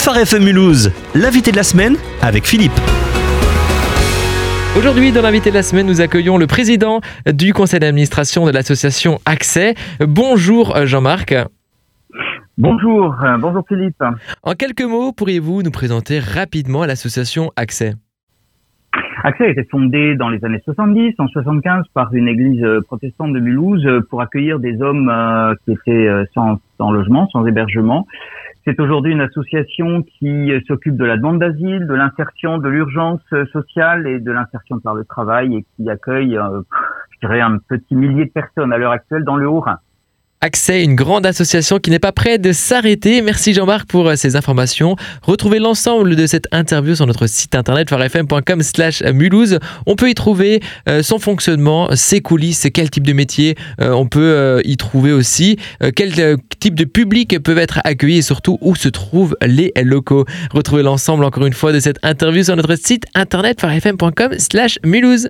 [0.00, 2.72] Phare FM Mulhouse, l'invité de la semaine avec Philippe.
[4.78, 9.18] Aujourd'hui, dans l'invité de la semaine, nous accueillons le président du conseil d'administration de l'association
[9.26, 9.74] Accès.
[10.00, 11.34] Bonjour Jean-Marc.
[12.56, 14.02] Bonjour, euh, bonjour Philippe.
[14.44, 17.94] En quelques mots, pourriez-vous nous présenter rapidement l'association Accès?
[19.24, 23.32] Accès a été fondé dans les années 70, en 75, par une église euh, protestante
[23.32, 25.12] de Mulhouse euh, pour accueillir des hommes
[25.64, 28.06] qui étaient sans, sans logement, sans hébergement.
[28.68, 34.06] C'est aujourd'hui une association qui s'occupe de la demande d'asile, de l'insertion, de l'urgence sociale
[34.06, 36.38] et de l'insertion par le travail et qui accueille,
[37.12, 39.78] je dirais, un petit millier de personnes à l'heure actuelle dans le Haut-Rhin.
[40.40, 43.22] Accès, une grande association qui n'est pas prête de s'arrêter.
[43.22, 44.94] Merci Jean-Marc pour euh, ces informations.
[45.22, 49.58] Retrouvez l'ensemble de cette interview sur notre site internet farfm.com slash Mulhouse.
[49.86, 54.06] On peut y trouver euh, son fonctionnement, ses coulisses, quel type de métier euh, on
[54.06, 55.56] peut y trouver aussi,
[55.96, 60.24] quel type de public peuvent être accueillis et surtout où se trouvent les locaux.
[60.52, 65.28] Retrouvez l'ensemble encore une fois de cette interview sur notre site internet farfm.com slash Mulhouse.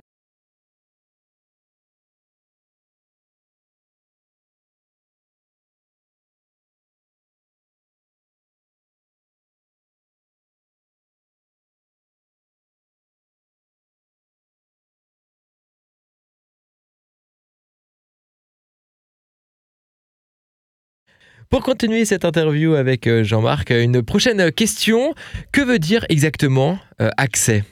[21.49, 25.15] Pour continuer cette interview avec euh, Jean-Marc, une prochaine question.
[25.51, 27.63] Que veut dire exactement euh, accès?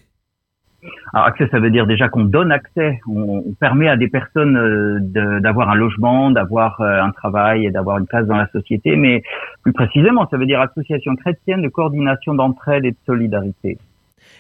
[1.14, 5.40] Alors, accès, ça veut dire déjà qu'on donne accès, on, permet à des personnes euh,
[5.42, 9.22] d'avoir un logement, d'avoir un travail et d'avoir une place dans la société, mais
[9.62, 13.78] plus précisément, ça veut dire association chrétienne de coordination d'entraide et de solidarité.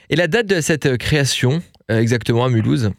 [0.09, 2.91] Et la date de cette création, exactement à Mulhouse?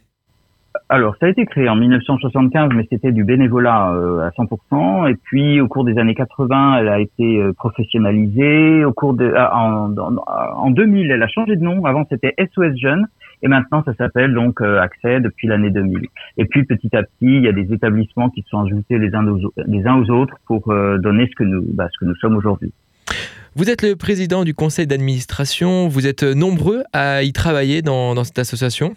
[0.91, 5.11] Alors, ça a été créé en 1975, mais c'était du bénévolat euh, à 100%.
[5.11, 8.85] Et puis, au cours des années 80, elle a été euh, professionnalisée.
[8.85, 11.85] Au cours de, ah, en, en, 2000, elle a changé de nom.
[11.85, 13.07] Avant, c'était SOS Jeunes.
[13.43, 16.07] Et maintenant, ça s'appelle donc euh, Accès depuis l'année 2000.
[16.39, 19.15] Et puis, petit à petit, il y a des établissements qui se sont ajoutés les
[19.15, 22.73] uns aux, autres pour donner ce que nous, bah, ce que nous sommes aujourd'hui.
[23.55, 25.89] Vous êtes le président du conseil d'administration.
[25.89, 28.95] Vous êtes nombreux à y travailler dans cette association?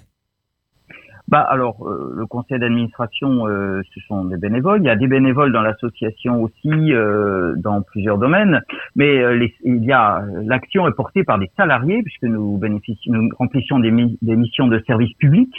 [1.31, 4.81] Bah alors, euh, le conseil d'administration, euh, ce sont des bénévoles.
[4.81, 8.59] Il y a des bénévoles dans l'association aussi, euh, dans plusieurs domaines.
[8.97, 13.29] Mais les, il y a l'action est portée par des salariés puisque nous bénéficions, nous
[13.39, 15.49] remplissons des, missions de service public.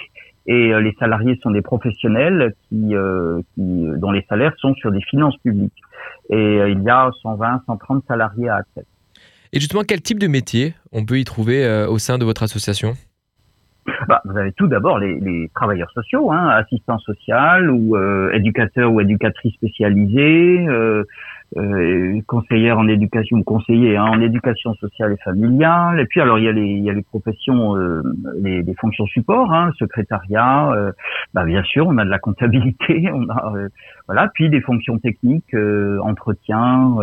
[0.44, 2.94] Et les salariés sont des professionnels qui,
[3.54, 5.80] qui, dont les salaires sont sur des finances publiques.
[6.30, 8.84] Et il y a 120, 130 salariés à accès.
[9.52, 12.94] Et justement, quel type de métier on peut y trouver au sein de votre association?
[14.08, 18.92] Bah, vous avez tout d'abord les, les, travailleurs sociaux, hein, assistants sociaux ou euh, éducateurs
[18.92, 21.04] ou éducatrices spécialisées, euh,
[21.58, 26.00] euh, conseillères en éducation conseillers hein, en éducation sociale et familiale.
[26.00, 28.02] Et puis alors il y a les, il y a les professions, euh,
[28.40, 30.72] les, les, fonctions support, hein, secrétariat.
[30.72, 30.92] Euh,
[31.34, 33.52] bah, bien sûr, on a de la comptabilité, on a
[34.06, 35.54] voilà, puis des fonctions techniques,
[36.02, 36.94] entretien,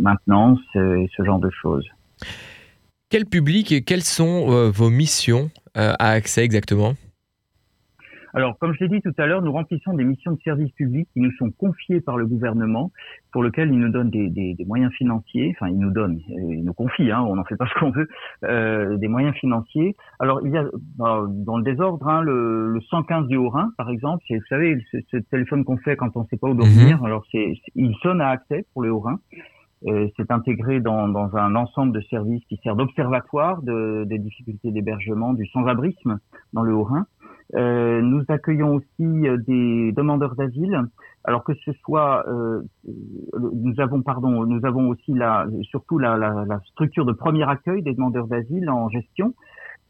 [0.00, 1.88] maintenance, et ce genre de choses.
[3.14, 6.94] Quel public et quelles sont vos missions euh, a accès exactement?
[8.32, 11.08] Alors, comme je l'ai dit tout à l'heure, nous remplissons des missions de service public
[11.12, 12.90] qui nous sont confiées par le gouvernement,
[13.30, 15.54] pour lequel il nous donne des, des, des moyens financiers.
[15.54, 17.92] Enfin, il nous donne, euh, il nous confie, hein, on n'en fait pas ce qu'on
[17.92, 18.08] veut,
[18.42, 19.94] euh, des moyens financiers.
[20.18, 20.64] Alors, il y a
[20.98, 24.24] bah, dans le désordre hein, le, le, 115 du Haut-Rhin, par exemple.
[24.28, 26.98] Vous savez, ce, ce téléphone qu'on fait quand on ne sait pas où dormir.
[26.98, 27.04] Mhm.
[27.04, 29.20] Alors, c'est, il sonne à accès pour le Haut-Rhin.
[30.16, 35.34] C'est intégré dans, dans, un ensemble de services qui sert d'observatoire de, des difficultés d'hébergement,
[35.34, 36.18] du sans-abrisme
[36.54, 37.06] dans le Haut-Rhin.
[37.54, 40.80] Euh, nous accueillons aussi euh, des demandeurs d'asile.
[41.24, 42.62] Alors que ce soit, euh,
[43.34, 47.82] nous avons pardon, nous avons aussi la, surtout la, la, la structure de premier accueil
[47.82, 49.34] des demandeurs d'asile en gestion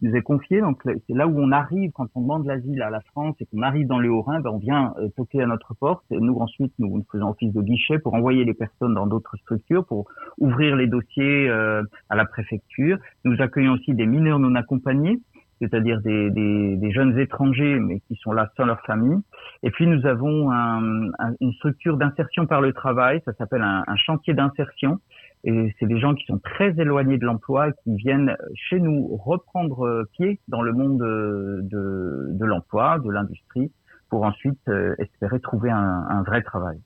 [0.05, 0.61] nous est confié.
[0.61, 3.63] Donc c'est là où on arrive quand on demande l'asile à la France et qu'on
[3.63, 6.05] arrive dans le Haut-Rhin, ben, on vient euh, toquer à notre porte.
[6.11, 9.85] Nous ensuite nous, nous, faisons office de guichet pour envoyer les personnes dans d'autres structures,
[9.87, 10.07] pour
[10.39, 12.99] ouvrir les dossiers euh, à la préfecture.
[13.25, 15.21] Nous accueillons aussi des mineurs non accompagnés
[15.61, 19.19] c'est-à-dire des, des, des, jeunes étrangers, mais qui sont là sans leur famille.
[19.62, 21.09] Et puis nous avons un,
[21.41, 24.99] une structure d'insertion par le travail, ça s'appelle un, un, chantier d'insertion,
[25.44, 29.87] et c'est des gens qui sont très éloignés de l'emploi, qui viennent chez nous reprendre
[29.87, 33.70] euh, pied dans le monde de, de, l'emploi, de l'industrie,
[34.08, 36.79] pour ensuite euh, espérer trouver un, un, vrai travail.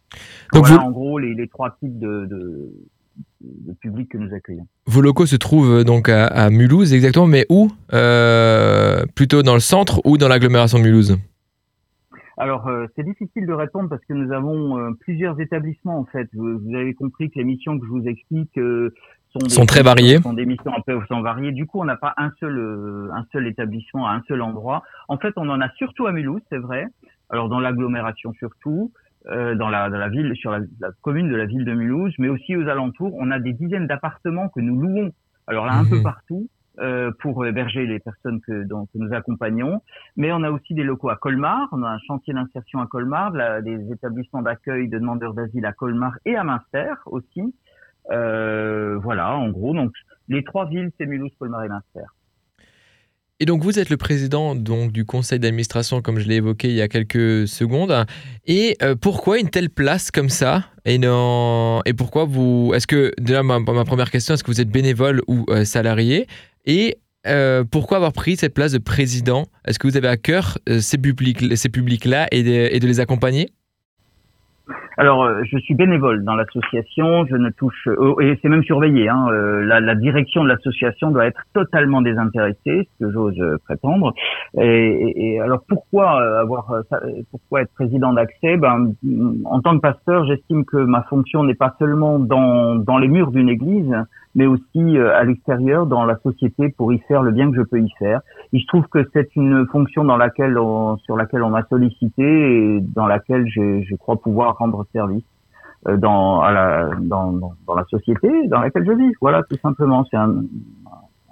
[0.52, 2.72] Donc voilà en gros les, les, trois types de, de,
[3.42, 4.66] de, public que nous accueillons.
[4.86, 9.54] Vos locaux se trouvent euh, donc à, à Mulhouse exactement, mais où euh, Plutôt dans
[9.54, 11.16] le centre ou dans l'agglomération de Mulhouse?
[12.38, 16.28] Alors, euh, c'est difficile de répondre parce que nous avons euh, plusieurs établissements en fait.
[16.34, 18.94] Vous, avez compris que les missions que je vous explique, euh,
[19.48, 20.20] sont, très variées.
[20.22, 21.52] Sont des missions un peu sont variées.
[21.52, 24.82] Du coup, on n'a pas un seul un seul établissement à un seul endroit.
[25.08, 26.86] En fait, on en a surtout à Mulhouse, c'est vrai.
[27.28, 28.92] Alors dans l'agglomération surtout.
[29.26, 32.14] Euh, dans, la, dans la ville, sur la, la, commune de la ville de Mulhouse,
[32.18, 33.12] mais aussi aux alentours.
[33.18, 35.12] On a des dizaines d'appartements que nous louons.
[35.46, 36.02] Alors là, un peu mhm.
[36.02, 36.48] partout.
[36.80, 38.64] Euh, pour héberger les personnes que,
[38.94, 39.82] nous accompagnons.
[40.16, 43.32] Mais on a aussi des locaux à Colmar, on a un chantier d'insertion à Colmar,
[43.62, 47.52] des établissements d'accueil de demandeurs d'asile à Colmar et à Münster aussi.
[48.12, 49.92] Euh, voilà, en gros, donc
[50.28, 52.06] les trois villes, c'est Mulhouse, Colmar et Münster.
[53.40, 56.74] Et donc vous êtes le président donc du conseil d'administration comme je l'ai évoqué il
[56.74, 58.04] y a quelques secondes.
[58.46, 60.64] Et euh, pourquoi une telle place comme ça?
[60.84, 65.22] Et et pourquoi vous Est-ce que déjà ma, première question est-ce que vous êtes bénévole
[65.28, 66.26] ou salarié?
[66.68, 69.46] Et euh, pourquoi avoir pris cette place de président?
[69.66, 73.48] Est-ce que vous avez à cœur ces publics ces publics là et de les accompagner?
[74.98, 79.08] Alors, euh, je suis bénévole dans l'association, je ne touche euh, et c'est même surveillé.
[79.08, 84.12] Hein, euh, la, direction de l'association doit être totalement désintéressée, ce que j'ose prétendre.
[84.60, 86.82] Et, et, alors, pourquoi avoir,
[87.30, 88.56] pourquoi être président d'accès?
[88.56, 88.92] Ben,
[89.44, 93.48] en tant que pasteur, j'estime que ma fonction n'est pas seulement dans les murs d'une
[93.48, 93.94] église,
[94.34, 97.62] mais aussi euh, à l'extérieur dans la société pour y faire le bien que je
[97.62, 98.20] peux y faire.
[98.52, 100.58] Et je trouve que c'est une fonction dans laquelle
[101.04, 105.24] sur laquelle on m'a sollicité et dans laquelle je, je crois pouvoir rendre service
[105.86, 109.12] euh, dans, à la, dans, dans, la société dans laquelle je vis.
[109.20, 110.04] Voilà, tout simplement.
[110.10, 110.42] C'est un,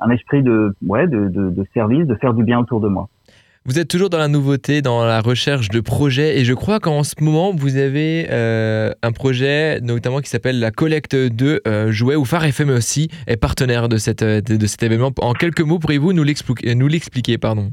[0.01, 3.09] un esprit de, ouais, de, de, de service, de faire du bien autour de moi.
[3.69, 7.03] Vous êtes toujours dans la nouveauté, dans la recherche de projets, et je crois qu'en
[7.03, 12.15] ce moment, vous avez euh, un projet notamment qui s'appelle la collecte de euh, jouets,
[12.15, 15.11] où Phare FM aussi est partenaire de, cette, euh, de, cet événement.
[15.21, 17.71] En quelques mots, pourriez-vous nous l'expliquer pardon?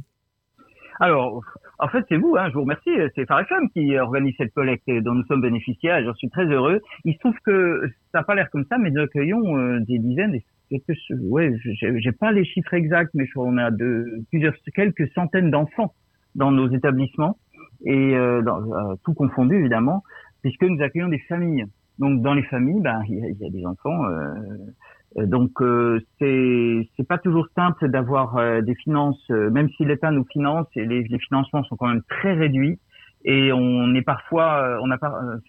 [0.99, 1.43] Alors,
[1.77, 2.89] en fait, c'est vous, hein, je vous remercie.
[3.13, 6.81] C'est Phare FM qui organise cette collecte dont nous sommes bénéficiaires j'en suis très heureux.
[7.05, 10.31] Il se trouve que ça n'a pas l'air comme ça, mais nous accueillons des dizaines,
[10.31, 15.51] des quelques, ouais, j'ai pas les chiffres exacts, mais on a de plusieurs, quelques centaines
[15.51, 15.93] d'enfants
[16.35, 17.37] dans nos établissements
[17.85, 20.03] et euh, euh, tout confondu évidemment,
[20.41, 21.65] puisque nous accueillons des familles.
[21.99, 24.05] Donc dans les familles, ben il y, a, des enfants.
[24.05, 30.11] Euh, donc euh, c'est c'est pas toujours simple d'avoir euh, des finances, même si l'État
[30.11, 32.79] nous finance et les, les, financements sont quand même très réduits.
[33.25, 34.97] Et on est parfois, on a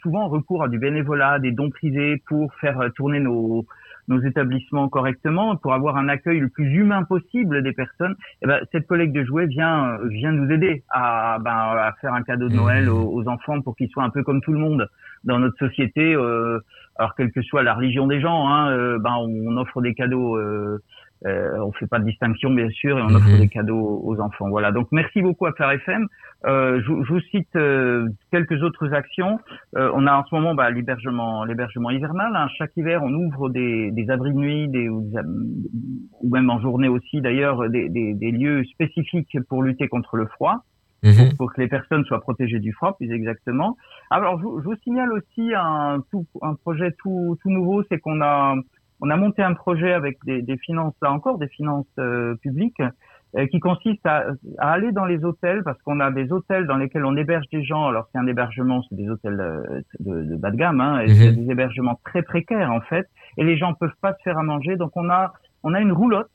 [0.01, 3.67] souvent recours à du bénévolat, des dons privés pour faire tourner nos
[4.09, 8.61] nos établissements correctement, pour avoir un accueil le plus humain possible des personnes, eh ben,
[8.73, 12.55] cette collecte de jouets vient vient nous aider à, ben, à faire un cadeau de
[12.55, 12.93] Noël mmh.
[12.93, 14.89] aux, enfants pour qu'ils soient un peu comme tout le monde
[15.25, 16.15] dans notre société.
[16.15, 16.61] Euh,
[16.97, 20.37] alors quelle que soit la religion des gens, hein, euh, ben on offre des cadeaux.
[20.37, 20.81] Euh,
[21.27, 23.41] euh, on fait pas de distinction bien sûr et on offre mhm.
[23.41, 24.49] des cadeaux aux enfants.
[24.49, 24.73] Voilà.
[24.73, 26.07] Donc merci beaucoup à Faire FM.
[26.47, 29.41] Euh, je, je, vous cite euh, quelques autres actions.
[29.77, 32.37] Euh, on a en ce moment bah, l'hébergement, l'hébergement hivernal.
[32.37, 32.49] Hein.
[32.59, 35.11] Chaque hiver, on ouvre des, des abris de nuit, des, ou,
[36.25, 40.65] même en journée aussi d'ailleurs, des, des, des, lieux spécifiques pour lutter contre le froid.
[41.03, 41.37] Mhm.
[41.37, 43.77] Pour, que les personnes soient protégées du froid, plus exactement.
[44.11, 48.23] Alors, je, je vous signale aussi un, tout, un projet tout, tout nouveau, c'est qu'on
[48.23, 48.55] a
[49.01, 52.81] on a monté un projet avec des, des finances, là encore, des finances euh, publiques,
[53.37, 54.27] euh, qui consiste à,
[54.59, 57.65] à, aller dans les hôtels, parce qu'on a des hôtels dans lesquels on héberge des
[57.65, 57.89] gens.
[57.89, 61.09] Alors c'est un hébergement, c'est des hôtels euh, de, de, bas de gamme, hein, et
[61.09, 61.45] c'est mhm.
[61.45, 64.77] des hébergements très précaires en fait, et les gens peuvent pas se faire à manger.
[64.77, 65.33] Donc on a
[65.65, 66.31] on a une roulotte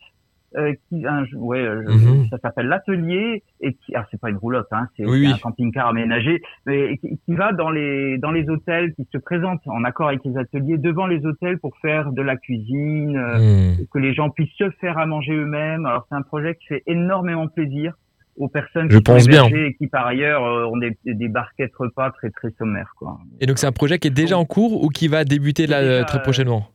[0.55, 2.27] euh, qui, un, ouais, euh, mhm.
[2.31, 6.41] ça s'appelle l'atelier et qui, ah, c'est pas une roulotte, hein, c'est un camping-car aménagé,
[6.65, 10.21] mais qui, qui, va dans les dans les hôtels, qui se présente en accord avec
[10.25, 13.87] les ateliers devant les hôtels pour faire de la cuisine, euh, mhm.
[13.93, 15.85] que les gens puissent se faire à manger eux-mêmes.
[15.85, 17.93] Alors c'est un projet qui fait énormément plaisir
[18.37, 19.45] aux personnes Je qui pense bien.
[19.49, 23.19] et qui par ailleurs ont des, des barquettes repas très très sommaires quoi.
[23.39, 26.03] Et donc c'est un projet qui est déjà en cours ou qui va débuter là
[26.05, 26.69] très prochainement?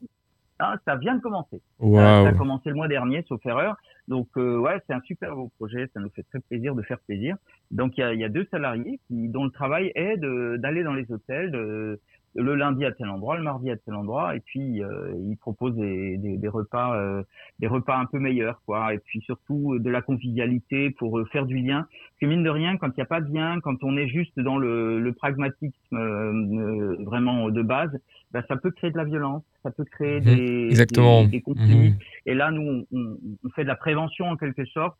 [0.58, 1.60] Ah, ça vient de commencer.
[1.80, 3.76] Ça, a commencé le mois dernier, sauf erreur.
[4.06, 6.98] Donc euh, ouais, c'est un super beau projet, ça nous fait très plaisir de faire
[7.00, 7.36] plaisir.
[7.70, 10.92] Donc il y a, y a, deux salariés qui, dont le travail est d'aller dans
[10.92, 11.98] les hôtels, de,
[12.34, 15.76] le lundi à tel endroit, le mardi à tel endroit, et puis euh, ils proposent
[15.76, 17.22] des, des, des repas, euh,
[17.60, 18.92] des repas un peu meilleurs, quoi.
[18.92, 21.86] Et puis surtout de la convivialité pour euh, faire du lien.
[21.88, 24.08] Parce que mine de rien, quand il n'y a pas de lien, quand on est
[24.08, 27.96] juste dans le, le pragmatisme euh, vraiment de base,
[28.32, 30.36] bah, ça peut créer de la violence, ça peut créer mhm.
[30.36, 31.24] des, Exactement.
[31.24, 31.90] des, conflits.
[31.90, 31.96] Mhm.
[32.26, 34.96] Et là, nous, on, on, fait de la prévention en quelque sorte.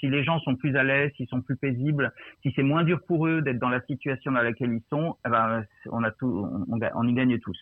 [0.00, 3.00] si les gens sont plus à l'aise, s'ils sont plus paisibles, si c'est moins dur
[3.06, 6.46] pour eux d'être dans la situation dans laquelle ils sont, eh ben, on a tout
[6.68, 7.58] on, y gagne tous.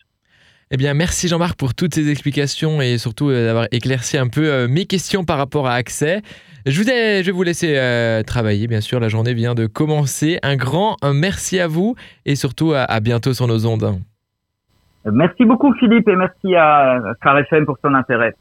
[0.71, 4.47] Eh bien, merci Jean-Marc pour toutes ces explications et surtout euh, d'avoir éclairci un peu
[4.47, 6.23] euh, mes questions par rapport à Accès.
[6.65, 10.39] Je, vous je vais vous laisser euh, travailler, bien sûr, la journée vient de commencer.
[10.43, 14.01] Un grand merci à vous et surtout à bientôt sur nos ondes.
[15.13, 18.35] Merci beaucoup Philippe et merci à Phare FM pour son intérêt.